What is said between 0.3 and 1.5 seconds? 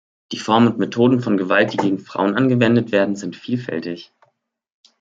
Die Formen und Methoden von